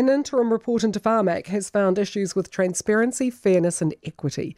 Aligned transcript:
An 0.00 0.08
interim 0.08 0.50
report 0.50 0.82
into 0.82 0.98
Pharmac 0.98 1.48
has 1.48 1.68
found 1.68 1.98
issues 1.98 2.34
with 2.34 2.50
transparency, 2.50 3.28
fairness, 3.28 3.82
and 3.82 3.94
equity. 4.02 4.56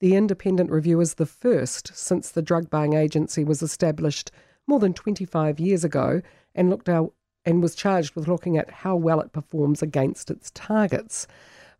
The 0.00 0.14
independent 0.14 0.70
review 0.70 1.00
is 1.00 1.14
the 1.14 1.24
first 1.24 1.96
since 1.96 2.30
the 2.30 2.42
drug 2.42 2.68
buying 2.68 2.92
agency 2.92 3.42
was 3.42 3.62
established 3.62 4.30
more 4.66 4.78
than 4.78 4.92
25 4.92 5.58
years 5.58 5.82
ago 5.82 6.20
and 6.54 6.68
looked 6.68 6.90
out 6.90 7.14
and 7.46 7.62
was 7.62 7.74
charged 7.74 8.14
with 8.14 8.28
looking 8.28 8.58
at 8.58 8.70
how 8.70 8.94
well 8.94 9.20
it 9.20 9.32
performs 9.32 9.80
against 9.80 10.30
its 10.30 10.50
targets. 10.50 11.26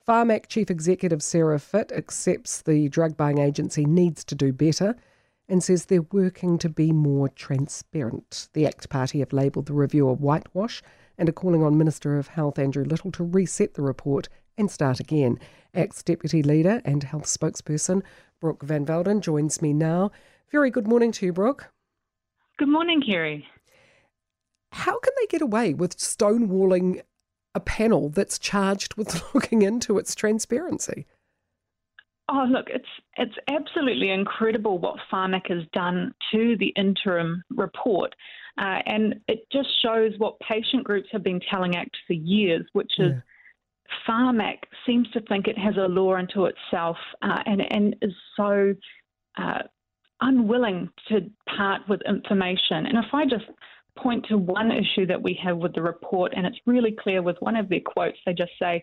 Pharmac 0.08 0.46
Chief 0.46 0.70
Executive 0.70 1.22
Sarah 1.22 1.60
Fitt 1.60 1.92
accepts 1.92 2.62
the 2.62 2.88
drug 2.88 3.18
buying 3.18 3.36
agency 3.36 3.84
needs 3.84 4.24
to 4.24 4.34
do 4.34 4.54
better 4.54 4.96
and 5.52 5.62
says 5.62 5.84
they're 5.84 6.00
working 6.12 6.56
to 6.56 6.70
be 6.70 6.92
more 6.92 7.28
transparent. 7.28 8.48
The 8.54 8.64
ACT 8.66 8.88
Party 8.88 9.18
have 9.18 9.34
labelled 9.34 9.66
the 9.66 9.74
review 9.74 10.08
a 10.08 10.14
whitewash 10.14 10.82
and 11.18 11.28
are 11.28 11.32
calling 11.32 11.62
on 11.62 11.76
Minister 11.76 12.16
of 12.16 12.28
Health 12.28 12.58
Andrew 12.58 12.84
Little 12.84 13.12
to 13.12 13.22
reset 13.22 13.74
the 13.74 13.82
report 13.82 14.30
and 14.56 14.70
start 14.70 14.98
again. 14.98 15.38
ACT's 15.74 16.02
Deputy 16.02 16.42
Leader 16.42 16.80
and 16.86 17.04
Health 17.04 17.26
Spokesperson 17.26 18.02
Brooke 18.40 18.62
Van 18.62 18.86
Velden 18.86 19.20
joins 19.20 19.60
me 19.60 19.74
now. 19.74 20.10
Very 20.50 20.70
good 20.70 20.88
morning 20.88 21.12
to 21.12 21.26
you, 21.26 21.34
Brooke. 21.34 21.70
Good 22.58 22.70
morning, 22.70 23.02
Kerry. 23.02 23.46
How 24.72 24.98
can 25.00 25.12
they 25.20 25.26
get 25.26 25.42
away 25.42 25.74
with 25.74 25.98
stonewalling 25.98 27.02
a 27.54 27.60
panel 27.60 28.08
that's 28.08 28.38
charged 28.38 28.94
with 28.94 29.22
looking 29.34 29.60
into 29.60 29.98
its 29.98 30.14
transparency? 30.14 31.04
Oh, 32.28 32.46
look, 32.48 32.66
it's 32.68 32.84
it's 33.16 33.34
absolutely 33.48 34.10
incredible 34.10 34.78
what 34.78 34.96
Pharmac 35.12 35.48
has 35.48 35.64
done 35.72 36.14
to 36.30 36.56
the 36.58 36.68
interim 36.76 37.42
report. 37.50 38.14
Uh, 38.58 38.78
and 38.86 39.20
it 39.28 39.46
just 39.50 39.68
shows 39.82 40.12
what 40.18 40.38
patient 40.40 40.84
groups 40.84 41.08
have 41.10 41.22
been 41.22 41.40
telling 41.50 41.74
ACT 41.76 41.96
for 42.06 42.12
years, 42.12 42.64
which 42.74 42.92
is 42.98 43.12
yeah. 43.12 43.20
Pharmac 44.08 44.58
seems 44.86 45.10
to 45.10 45.20
think 45.22 45.48
it 45.48 45.58
has 45.58 45.76
a 45.76 45.88
law 45.88 46.14
unto 46.14 46.46
itself 46.46 46.96
uh, 47.22 47.42
and, 47.46 47.62
and 47.72 47.96
is 48.02 48.12
so 48.36 48.74
uh, 49.38 49.62
unwilling 50.20 50.88
to 51.08 51.30
part 51.56 51.82
with 51.88 52.00
information. 52.08 52.86
And 52.86 52.98
if 52.98 53.12
I 53.12 53.24
just 53.24 53.44
point 53.98 54.26
to 54.28 54.38
one 54.38 54.70
issue 54.70 55.06
that 55.06 55.20
we 55.20 55.38
have 55.42 55.58
with 55.58 55.74
the 55.74 55.82
report, 55.82 56.32
and 56.36 56.46
it's 56.46 56.58
really 56.66 56.92
clear 56.92 57.22
with 57.22 57.36
one 57.40 57.56
of 57.56 57.68
their 57.68 57.80
quotes, 57.80 58.18
they 58.24 58.32
just 58.32 58.52
say, 58.58 58.82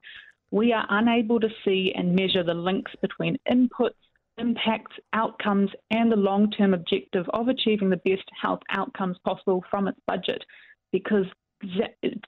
We 0.51 0.73
are 0.73 0.85
unable 0.89 1.39
to 1.39 1.49
see 1.63 1.93
and 1.95 2.15
measure 2.15 2.43
the 2.43 2.53
links 2.53 2.91
between 3.01 3.37
inputs, 3.49 3.91
impacts, 4.37 4.95
outcomes, 5.13 5.69
and 5.91 6.11
the 6.11 6.15
long 6.15 6.49
term 6.51 6.73
objective 6.73 7.27
of 7.33 7.47
achieving 7.47 7.89
the 7.89 7.97
best 7.97 8.27
health 8.41 8.61
outcomes 8.71 9.17
possible 9.23 9.63
from 9.69 9.87
its 9.87 9.99
budget 10.07 10.43
because 10.91 11.25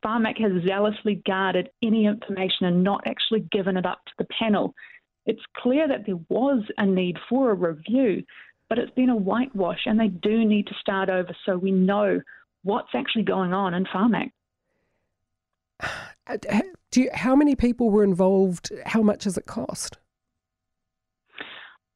Pharmac 0.04 0.40
has 0.40 0.64
zealously 0.68 1.22
guarded 1.26 1.70
any 1.82 2.06
information 2.06 2.66
and 2.68 2.84
not 2.84 3.02
actually 3.08 3.42
given 3.52 3.78
it 3.78 3.86
up 3.86 4.04
to 4.06 4.12
the 4.20 4.28
panel. 4.38 4.74
It's 5.26 5.42
clear 5.58 5.88
that 5.88 6.06
there 6.06 6.20
was 6.30 6.64
a 6.78 6.86
need 6.86 7.18
for 7.30 7.52
a 7.52 7.56
review, 7.56 8.24
but 8.70 8.78
it's 8.78 8.92
been 8.92 9.10
a 9.10 9.16
whitewash 9.16 9.82
and 9.86 10.00
they 10.00 10.10
do 10.10 10.46
need 10.46 10.68
to 10.68 10.76
start 10.80 11.10
over 11.10 11.36
so 11.46 11.58
we 11.58 11.72
know 11.72 12.22
what's 12.64 12.94
actually 12.94 13.24
going 13.24 13.54
on 13.54 13.74
in 13.74 13.86
Pharmac. 13.86 14.32
Do 16.92 17.02
you, 17.02 17.10
how 17.14 17.36
many 17.36 17.56
people 17.56 17.90
were 17.90 18.04
involved? 18.04 18.72
How 18.86 19.02
much 19.02 19.24
does 19.24 19.38
it 19.38 19.46
cost? 19.46 19.98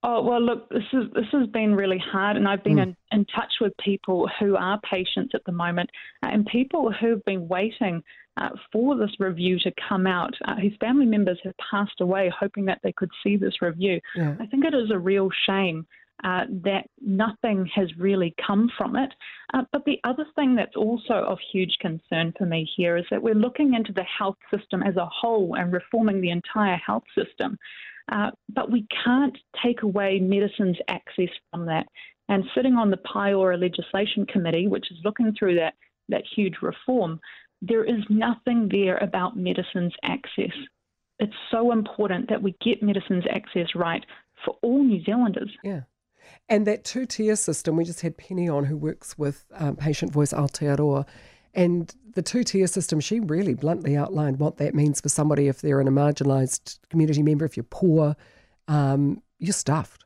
Oh 0.08 0.22
well, 0.22 0.40
look, 0.42 0.70
this 0.70 0.84
is 0.94 1.06
this 1.14 1.26
has 1.32 1.48
been 1.48 1.74
really 1.74 1.98
hard, 1.98 2.38
and 2.38 2.48
I've 2.48 2.64
been 2.64 2.78
mm. 2.78 2.84
in, 2.84 2.98
in 3.12 3.26
touch 3.26 3.54
with 3.60 3.74
people 3.84 4.30
who 4.40 4.56
are 4.56 4.80
patients 4.82 5.32
at 5.34 5.44
the 5.46 5.52
moment, 5.52 5.90
uh, 6.24 6.30
and 6.32 6.46
people 6.46 6.92
who've 6.92 7.26
been 7.26 7.48
waiting 7.48 8.04
uh, 8.38 8.50
for 8.72 8.96
this 8.96 9.10
review 9.20 9.58
to 9.60 9.72
come 9.90 10.06
out, 10.06 10.34
uh, 10.46 10.56
whose 10.58 10.76
family 10.80 11.08
members 11.08 11.40
have 11.44 11.56
passed 11.72 12.02
away, 12.02 12.32
hoping 12.40 12.66
that 12.66 12.82
they 12.84 12.92
could 12.92 13.10
see 13.24 13.36
this 13.36 13.62
review. 13.62 14.00
Yeah. 14.16 14.36
I 14.40 14.46
think 14.46 14.64
it 14.66 14.76
is 14.76 14.92
a 14.92 15.00
real 15.00 15.30
shame 15.48 15.88
uh, 16.24 16.46
that 16.64 16.88
nothing 17.02 17.70
has 17.74 17.90
really 17.98 18.34
come 18.46 18.70
from 18.78 18.96
it. 18.96 19.12
Uh, 19.54 19.64
but 19.72 19.84
the 19.86 20.00
other 20.04 20.26
thing 20.36 20.56
that's 20.56 20.76
also 20.76 21.14
of 21.14 21.38
huge 21.52 21.76
concern 21.82 22.34
for 22.38 22.46
me 22.46 22.68
here 22.76 22.98
is 22.98 23.06
that 23.12 23.22
we're 23.22 23.36
looking 23.36 23.74
into 23.74 23.94
the 23.94 24.04
health 24.04 24.38
system 24.56 24.82
as 24.82 24.96
a 24.96 25.10
whole 25.12 25.56
and 25.56 25.74
reforming 25.74 26.22
the 26.22 26.32
entire 26.32 26.78
health 26.78 27.04
system. 27.16 27.58
Uh, 28.12 28.32
but 28.50 28.72
we 28.72 28.88
can't 29.04 29.38
take 29.64 29.82
away 29.82 30.20
medicine's 30.20 30.78
access 30.88 31.30
from 31.52 31.66
that. 31.66 31.86
And 32.30 32.44
sitting 32.56 32.76
on 32.76 32.90
the 32.90 32.98
Pae 32.98 33.34
Ora 33.34 33.58
Legislation 33.58 34.26
Committee, 34.26 34.68
which 34.68 34.92
is 34.92 34.98
looking 35.04 35.34
through 35.38 35.56
that, 35.56 35.74
that 36.10 36.24
huge 36.36 36.56
reform, 36.62 37.20
there 37.62 37.84
is 37.84 38.04
nothing 38.10 38.70
there 38.72 38.98
about 38.98 39.38
medicine's 39.38 39.94
access. 40.04 40.54
It's 41.20 41.34
so 41.52 41.72
important 41.72 42.30
that 42.30 42.42
we 42.42 42.56
get 42.64 42.84
medicine's 42.84 43.26
access 43.30 43.68
right 43.76 44.06
for 44.44 44.56
all 44.62 44.84
New 44.84 45.04
Zealanders. 45.04 45.52
Yeah. 45.64 45.82
And 46.50 46.68
that 46.68 46.84
two 46.84 47.06
tier 47.06 47.36
system, 47.36 47.76
we 47.76 47.84
just 47.84 48.02
had 48.02 48.18
Penny 48.18 48.48
on 48.48 48.66
who 48.66 48.78
works 48.78 49.18
with 49.18 49.46
um, 49.54 49.76
Patient 49.76 50.12
Voice 50.12 50.34
Aotearoa, 50.34 51.06
and 51.56 51.94
the 52.14 52.22
two 52.22 52.44
tier 52.44 52.68
system, 52.68 53.00
she 53.00 53.20
really 53.20 53.54
bluntly 53.54 53.96
outlined 53.96 54.40
what 54.40 54.58
that 54.58 54.76
means 54.76 55.00
for 55.02 55.10
somebody 55.10 55.48
if 55.48 55.62
they're 55.62 55.82
in 55.82 55.88
a 55.88 55.92
marginalised 55.92 56.80
community 56.90 57.24
member, 57.24 57.46
if 57.46 57.56
you're 57.56 57.66
poor, 57.70 58.16
um, 58.68 59.22
you're 59.40 59.54
stuffed. 59.54 60.06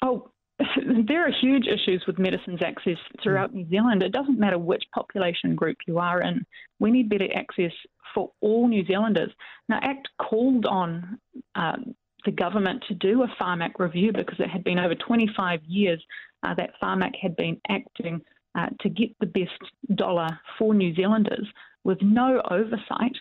Oh, 0.00 0.30
there 1.06 1.26
are 1.26 1.30
huge 1.40 1.66
issues 1.66 2.04
with 2.06 2.18
medicines 2.18 2.60
access 2.62 2.96
throughout. 3.22 3.52
New 3.52 3.68
Zealand. 3.68 4.02
It 4.02 4.12
doesn't 4.12 4.38
matter 4.38 4.58
which 4.58 4.84
population 4.94 5.54
group 5.54 5.76
you 5.86 5.98
are 5.98 6.20
in. 6.22 6.46
We 6.78 6.90
need 6.90 7.08
better 7.08 7.28
access 7.34 7.72
for 8.14 8.30
all 8.40 8.68
New 8.68 8.86
Zealanders. 8.86 9.32
Now, 9.68 9.80
ACT 9.82 10.08
called 10.18 10.66
on 10.66 11.18
um, 11.54 11.94
the 12.24 12.32
government 12.32 12.82
to 12.88 12.94
do 12.94 13.22
a 13.22 13.28
Pharmac 13.40 13.78
review 13.78 14.12
because 14.12 14.38
it 14.40 14.48
had 14.48 14.64
been 14.64 14.78
over 14.78 14.94
25 14.94 15.60
years 15.64 16.02
uh, 16.42 16.54
that 16.54 16.70
Pharmac 16.82 17.12
had 17.20 17.36
been 17.36 17.60
acting 17.68 18.20
uh, 18.54 18.66
to 18.80 18.88
get 18.88 19.10
the 19.20 19.26
best 19.26 19.96
dollar 19.96 20.28
for 20.58 20.74
New 20.74 20.94
Zealanders 20.94 21.46
with 21.84 21.98
no 22.00 22.40
oversight. 22.50 23.12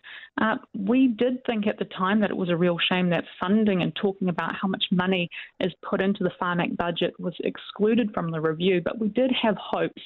Uh, 0.41 0.55
we 0.77 1.07
did 1.07 1.43
think 1.45 1.67
at 1.67 1.77
the 1.77 1.85
time 1.85 2.21
that 2.21 2.29
it 2.29 2.37
was 2.37 2.49
a 2.49 2.55
real 2.55 2.77
shame 2.89 3.09
that 3.09 3.25
funding 3.39 3.81
and 3.81 3.93
talking 3.95 4.29
about 4.29 4.55
how 4.55 4.67
much 4.67 4.83
money 4.91 5.29
is 5.59 5.73
put 5.87 6.01
into 6.01 6.23
the 6.23 6.31
Pharmac 6.41 6.75
budget 6.77 7.13
was 7.19 7.35
excluded 7.43 8.11
from 8.13 8.31
the 8.31 8.39
review, 8.39 8.81
but 8.83 8.99
we 8.99 9.09
did 9.09 9.31
have 9.41 9.57
hopes 9.59 10.01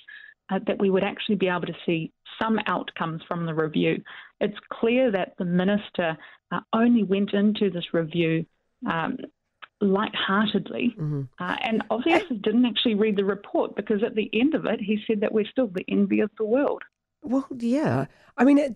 uh, 0.49 0.59
that 0.65 0.79
we 0.79 0.89
would 0.89 1.03
actually 1.03 1.35
be 1.35 1.47
able 1.47 1.61
to 1.61 1.75
see 1.85 2.11
some 2.41 2.59
outcomes 2.67 3.21
from 3.27 3.45
the 3.45 3.53
review. 3.53 4.01
It's 4.39 4.57
clear 4.71 5.11
that 5.11 5.33
the 5.37 5.45
minister 5.45 6.17
uh, 6.51 6.59
only 6.73 7.03
went 7.03 7.33
into 7.33 7.69
this 7.69 7.93
review 7.93 8.45
um, 8.85 9.17
lightheartedly, 9.81 10.95
mm-hmm. 10.97 11.23
uh, 11.39 11.55
and 11.61 11.83
obviously 11.89 12.37
didn't 12.37 12.65
actually 12.65 12.95
read 12.95 13.15
the 13.15 13.25
report 13.25 13.75
because 13.75 14.03
at 14.03 14.15
the 14.15 14.29
end 14.33 14.55
of 14.55 14.65
it, 14.65 14.79
he 14.79 14.99
said 15.07 15.21
that 15.21 15.31
we're 15.31 15.47
still 15.49 15.67
the 15.67 15.85
envy 15.89 16.19
of 16.19 16.31
the 16.37 16.45
world. 16.45 16.83
Well, 17.21 17.47
yeah. 17.57 18.05
I 18.37 18.43
mean, 18.43 18.57
it, 18.57 18.75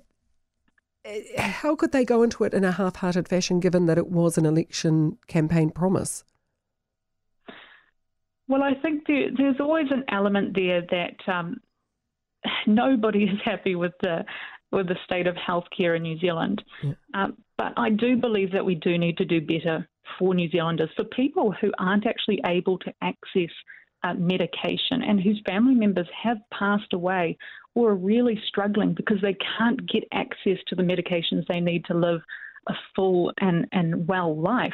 it, 1.03 1.39
how 1.39 1.75
could 1.75 1.91
they 1.91 2.05
go 2.05 2.23
into 2.23 2.43
it 2.43 2.53
in 2.53 2.63
a 2.63 2.71
half 2.71 2.97
hearted 2.97 3.27
fashion 3.27 3.59
given 3.59 3.85
that 3.87 3.97
it 3.97 4.07
was 4.07 4.37
an 4.37 4.45
election 4.45 5.17
campaign 5.27 5.71
promise? 5.71 6.23
Well, 8.47 8.63
I 8.63 8.73
think 8.81 9.07
there, 9.07 9.29
there's 9.35 9.59
always 9.59 9.87
an 9.91 10.03
element 10.09 10.55
there 10.55 10.81
that 10.81 11.31
um, 11.31 11.57
nobody 12.67 13.23
is 13.23 13.39
happy 13.43 13.75
with 13.75 13.93
the 14.01 14.25
with 14.71 14.87
the 14.87 14.95
state 15.03 15.27
of 15.27 15.35
healthcare 15.35 15.97
in 15.97 16.03
New 16.03 16.17
Zealand. 16.19 16.63
Yeah. 16.81 16.93
Um, 17.13 17.37
but 17.57 17.73
I 17.75 17.89
do 17.89 18.15
believe 18.15 18.53
that 18.53 18.63
we 18.63 18.75
do 18.75 18.97
need 18.97 19.17
to 19.17 19.25
do 19.25 19.41
better 19.41 19.85
for 20.17 20.33
New 20.33 20.49
Zealanders, 20.49 20.89
for 20.95 21.03
people 21.05 21.51
who 21.51 21.71
aren't 21.77 22.07
actually 22.07 22.39
able 22.45 22.77
to 22.79 22.93
access 23.01 23.51
uh, 24.03 24.13
medication 24.15 25.03
and 25.03 25.21
whose 25.21 25.41
family 25.45 25.75
members 25.75 26.07
have 26.23 26.37
passed 26.51 26.93
away 26.93 27.37
or 27.75 27.91
are 27.91 27.95
really 27.95 28.41
struggling 28.47 28.93
because 28.93 29.21
they 29.21 29.35
can't 29.57 29.89
get 29.89 30.03
access 30.11 30.57
to 30.67 30.75
the 30.75 30.83
medications 30.83 31.45
they 31.47 31.59
need 31.59 31.85
to 31.85 31.93
live 31.93 32.21
a 32.67 32.73
full 32.95 33.31
and, 33.39 33.67
and 33.71 34.07
well 34.07 34.39
life. 34.39 34.73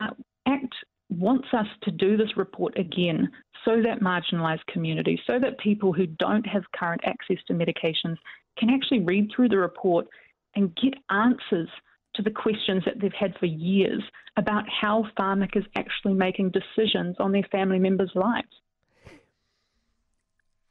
Uh, 0.00 0.10
ACT 0.46 0.74
wants 1.08 1.48
us 1.52 1.66
to 1.82 1.90
do 1.90 2.16
this 2.16 2.36
report 2.36 2.76
again 2.78 3.30
so 3.64 3.80
that 3.82 4.00
marginalised 4.00 4.66
communities, 4.68 5.18
so 5.26 5.38
that 5.38 5.58
people 5.58 5.92
who 5.92 6.06
don't 6.06 6.46
have 6.46 6.62
current 6.74 7.00
access 7.04 7.38
to 7.46 7.54
medications 7.54 8.16
can 8.58 8.70
actually 8.70 9.00
read 9.00 9.30
through 9.34 9.48
the 9.48 9.56
report 9.56 10.06
and 10.54 10.74
get 10.76 10.94
answers 11.10 11.68
to 12.16 12.22
the 12.22 12.30
questions 12.30 12.82
that 12.84 13.00
they've 13.00 13.12
had 13.12 13.34
for 13.38 13.46
years 13.46 14.02
about 14.36 14.64
how 14.68 15.06
Pharmac 15.18 15.56
is 15.56 15.64
actually 15.74 16.14
making 16.14 16.50
decisions 16.50 17.16
on 17.18 17.32
their 17.32 17.46
family 17.50 17.78
members' 17.78 18.12
lives. 18.14 18.48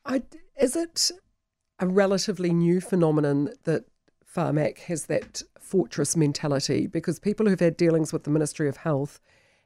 I, 0.05 0.21
is 0.59 0.75
it 0.75 1.11
a 1.79 1.87
relatively 1.87 2.53
new 2.53 2.79
phenomenon 2.79 3.49
that 3.63 3.85
Pharmac 4.35 4.79
has 4.79 5.05
that 5.05 5.41
fortress 5.59 6.15
mentality? 6.15 6.87
Because 6.87 7.19
people 7.19 7.47
who've 7.47 7.59
had 7.59 7.77
dealings 7.77 8.13
with 8.13 8.23
the 8.23 8.29
Ministry 8.29 8.69
of 8.69 8.77
Health 8.77 9.19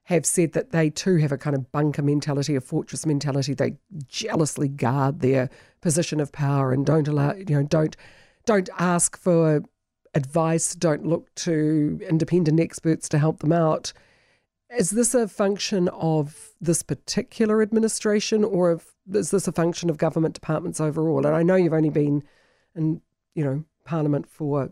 have 0.03 0.25
said 0.25 0.53
that 0.53 0.71
they 0.71 0.89
too 0.89 1.17
have 1.17 1.31
a 1.31 1.37
kind 1.37 1.55
of 1.55 1.71
bunker 1.71 2.01
mentality, 2.01 2.55
a 2.55 2.61
fortress 2.61 3.05
mentality. 3.05 3.53
They 3.53 3.75
jealously 4.07 4.67
guard 4.67 5.19
their 5.19 5.49
position 5.81 6.19
of 6.19 6.31
power 6.31 6.71
and 6.71 6.85
don't 6.85 7.07
allow, 7.07 7.33
you 7.33 7.55
know, 7.55 7.63
don't 7.63 7.95
don't 8.45 8.69
ask 8.79 9.19
for 9.19 9.61
advice, 10.13 10.75
don't 10.75 11.05
look 11.05 11.33
to 11.35 11.99
independent 12.09 12.59
experts 12.59 13.09
to 13.09 13.19
help 13.19 13.39
them 13.39 13.51
out. 13.51 13.93
Is 14.77 14.91
this 14.91 15.15
a 15.15 15.27
function 15.27 15.87
of 15.89 16.51
this 16.61 16.83
particular 16.83 17.61
administration, 17.61 18.43
or 18.43 18.73
if, 18.73 18.95
is 19.11 19.31
this 19.31 19.47
a 19.47 19.51
function 19.51 19.89
of 19.89 19.97
government 19.97 20.35
departments 20.35 20.79
overall? 20.79 21.25
And 21.25 21.35
I 21.35 21.43
know 21.43 21.55
you've 21.55 21.73
only 21.73 21.89
been 21.89 22.23
in, 22.75 23.01
you 23.33 23.43
know, 23.43 23.63
Parliament 23.85 24.27
for 24.29 24.69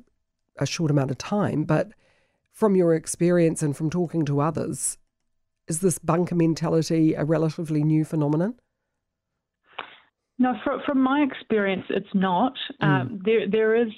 a 0.59 0.65
short 0.65 0.91
amount 0.91 1.11
of 1.11 1.17
time, 1.17 1.63
but 1.63 1.91
from 2.51 2.75
your 2.75 2.93
experience 2.93 3.63
and 3.63 3.75
from 3.75 3.89
talking 3.89 4.25
to 4.25 4.39
others, 4.39 4.97
is 5.67 5.79
this 5.79 5.99
bunker 5.99 6.35
mentality 6.35 7.13
a 7.13 7.23
relatively 7.23 7.83
new 7.83 8.05
phenomenon? 8.05 8.55
No, 10.39 10.53
from, 10.63 10.81
from 10.85 11.01
my 11.01 11.21
experience, 11.21 11.85
it's 11.89 12.13
not. 12.13 12.53
Mm. 12.81 12.87
Um, 12.87 13.19
there, 13.25 13.49
there 13.49 13.75
is 13.75 13.91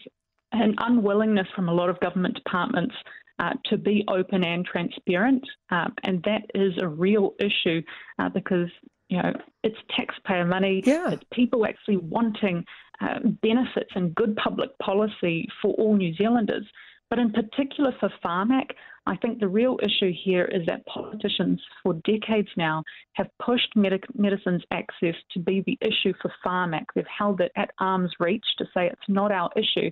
an 0.51 0.75
unwillingness 0.79 1.47
from 1.55 1.69
a 1.69 1.73
lot 1.73 1.89
of 1.89 1.99
government 1.99 2.35
departments 2.35 2.95
uh, 3.39 3.53
to 3.65 3.77
be 3.77 4.03
open 4.09 4.43
and 4.43 4.65
transparent, 4.65 5.43
uh, 5.71 5.87
and 6.03 6.21
that 6.23 6.41
is 6.53 6.73
a 6.81 6.87
real 6.87 7.35
issue 7.39 7.81
uh, 8.19 8.29
because 8.29 8.67
you 9.07 9.21
know 9.21 9.33
it's 9.63 9.77
taxpayer 9.95 10.45
money. 10.45 10.83
Yeah. 10.85 11.11
It's 11.11 11.23
people 11.31 11.65
actually 11.65 11.97
wanting 11.97 12.65
uh, 13.01 13.19
benefits 13.41 13.91
and 13.95 14.13
good 14.15 14.35
public 14.35 14.77
policy 14.79 15.47
for 15.61 15.73
all 15.75 15.95
New 15.95 16.13
Zealanders. 16.15 16.65
But 17.09 17.17
in 17.17 17.31
particular 17.31 17.91
for 17.99 18.11
Pharmac, 18.23 18.71
I 19.07 19.15
think 19.17 19.39
the 19.39 19.47
real 19.47 19.79
issue 19.81 20.13
here 20.23 20.45
is 20.45 20.63
that 20.67 20.85
politicians 20.85 21.59
for 21.81 21.95
decades 22.05 22.49
now 22.55 22.83
have 23.13 23.27
pushed 23.43 23.75
medicines 23.75 24.61
access 24.69 25.15
to 25.31 25.39
be 25.39 25.63
the 25.65 25.77
issue 25.81 26.13
for 26.21 26.31
Pharmac. 26.45 26.85
They've 26.93 27.05
held 27.17 27.41
it 27.41 27.51
at 27.55 27.71
arm's 27.79 28.11
reach 28.19 28.45
to 28.59 28.65
say 28.73 28.85
it's 28.87 29.01
not 29.07 29.31
our 29.31 29.49
issue. 29.55 29.89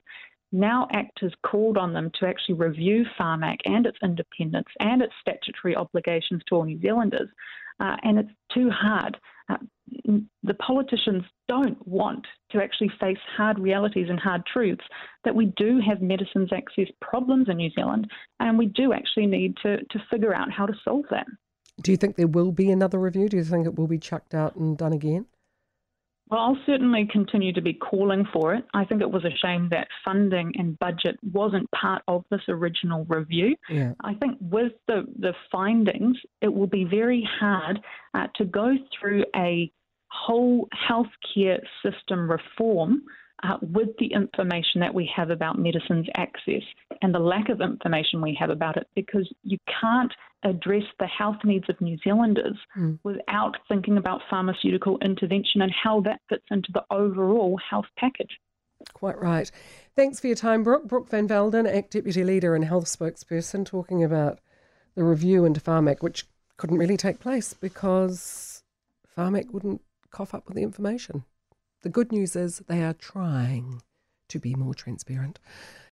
Now 0.52 0.88
ACT's 0.94 1.34
called 1.46 1.78
on 1.78 1.94
them 1.94 2.12
to 2.20 2.28
actually 2.28 2.56
review 2.56 3.06
Pharmac 3.20 3.58
and 3.66 3.86
its 3.86 3.98
independence 4.02 4.68
and 4.80 5.02
its 5.02 5.14
statutory 5.22 5.76
obligations 5.76 6.42
to 6.48 6.56
all 6.56 6.64
New 6.64 6.80
Zealanders. 6.80 7.30
Uh, 7.80 7.96
and 8.04 8.18
it's 8.18 8.32
too 8.54 8.70
hard. 8.72 9.18
Uh, 9.50 9.58
the 10.44 10.54
politicians 10.56 11.24
don't 11.48 11.86
want 11.88 12.26
to 12.52 12.62
actually 12.62 12.92
face 13.00 13.18
hard 13.36 13.60
realities 13.60 14.08
and 14.10 14.20
hard 14.20 14.42
truths 14.52 14.84
that 15.24 15.36
we 15.36 15.54
do 15.58 15.80
have 15.80 16.02
medicines 16.02 16.50
access 16.52 16.88
problems 17.02 17.48
in 17.50 17.58
New 17.58 17.70
Zealand, 17.72 18.10
and 18.40 18.58
we 18.58 18.66
do 18.68 18.94
actually 18.94 19.28
need 19.28 19.56
to, 19.64 19.78
to 19.78 20.00
figure 20.10 20.34
out 20.34 20.52
how 20.52 20.66
to 20.66 20.74
solve 20.84 21.06
that. 21.12 21.28
Do 21.82 21.92
you 21.92 21.98
think 21.98 22.16
there 22.16 22.28
will 22.28 22.52
be 22.52 22.72
another 22.72 23.00
review? 23.00 23.30
Do 23.30 23.38
you 23.38 23.44
think 23.44 23.68
it 23.68 23.76
will 23.76 23.88
be 23.88 24.00
chucked 24.00 24.34
out 24.34 24.56
and 24.56 24.78
done 24.78 24.94
again? 24.94 25.28
Well, 26.30 26.42
I'll 26.42 26.58
certainly 26.66 27.08
continue 27.10 27.54
to 27.54 27.62
be 27.62 27.74
calling 27.74 28.26
for 28.34 28.54
it. 28.54 28.66
I 28.74 28.84
think 28.84 29.02
it 29.02 29.10
was 29.10 29.24
a 29.24 29.38
shame 29.42 29.70
that 29.72 29.88
funding 30.04 30.52
and 30.58 30.78
budget 30.80 31.18
wasn't 31.32 31.70
part 31.72 32.02
of 32.08 32.26
this 32.30 32.42
original 32.50 33.06
review. 33.06 33.56
Yeah. 33.70 33.94
I 34.04 34.14
think 34.16 34.38
with 34.42 34.74
the, 34.88 35.06
the 35.20 35.34
findings, 35.52 36.18
it 36.42 36.54
will 36.54 36.68
be 36.68 36.84
very 36.84 37.28
hard 37.40 37.80
uh, 38.14 38.28
to 38.36 38.46
go 38.46 38.76
through 39.00 39.24
a 39.36 39.72
whole 40.10 40.68
healthcare 40.90 41.60
system 41.84 42.30
reform 42.30 43.04
uh, 43.44 43.58
with 43.62 43.90
the 44.00 44.08
information 44.08 44.82
that 44.82 44.94
we 44.94 45.10
have 45.16 45.30
about 45.30 45.60
medicines 45.60 46.08
access 46.16 46.64
and 47.02 47.14
the 47.14 47.20
lack 47.20 47.50
of 47.50 47.62
information 47.62 48.22
we 48.22 48.36
have 48.40 48.50
about 48.50 48.78
it 48.78 48.88
because 48.96 49.32
you 49.44 49.58
can't 49.80 50.12
address 50.44 50.84
the 51.00 51.08
health 51.08 51.38
needs 51.44 51.68
of 51.70 51.80
New 51.82 51.98
Zealanders 52.04 52.58
mm. 52.78 53.00
without 53.04 53.58
thinking 53.68 53.98
about 53.98 54.22
pharmaceutical 54.30 54.98
intervention 55.00 55.62
and 55.62 55.72
how 55.72 56.02
that 56.02 56.22
fits 56.30 56.46
into 56.52 56.72
the 56.74 56.84
overall 56.92 57.60
health 57.70 57.88
package. 57.98 58.40
Quite 58.94 59.20
right. 59.20 59.50
Thanks 59.96 60.20
for 60.20 60.28
your 60.28 60.36
time, 60.36 60.64
Brooke. 60.64 60.88
Brooke 60.88 61.10
Van 61.10 61.28
Velden, 61.28 61.68
ACT 61.68 61.92
Deputy 61.92 62.24
Leader 62.24 62.54
and 62.54 62.64
Health 62.64 62.86
Spokesperson, 62.86 63.66
talking 63.66 64.04
about 64.04 64.40
the 64.96 65.04
review 65.04 65.46
into 65.46 65.60
Pharmac, 65.60 66.02
which 66.02 66.26
couldn't 66.58 66.78
really 66.78 66.98
take 66.98 67.20
place 67.20 67.54
because 67.54 68.64
Pharmac 69.18 69.52
wouldn't 69.52 69.82
cough 70.12 70.34
up 70.34 70.48
with 70.48 70.56
the 70.56 70.64
information. 70.64 71.24
The 71.82 71.90
good 71.90 72.12
news 72.12 72.36
is 72.36 72.60
they 72.68 72.84
are 72.84 72.94
trying 72.94 73.82
to 74.30 74.40
be 74.40 74.56
more 74.56 74.74
transparent. 74.74 75.40